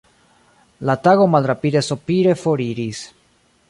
La 0.89 0.95
tago 1.09 1.27
malrapide 1.35 1.85
sopire 1.91 2.33
foriris. 2.45 3.09